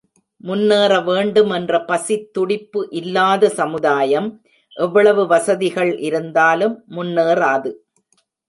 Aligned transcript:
முன்னேற 0.43 0.93
வேண்டும் 0.99 1.49
என்ற 1.49 1.73
பசித்துடிப்பு 1.89 2.81
இல்லாத 2.91 3.49
சமுதாயம் 3.59 4.29
எவ்வளவு 4.77 5.25
வசதிகள் 5.27 5.93
இருந்தாலும் 5.99 6.75
முன்னேறாது. 6.95 7.71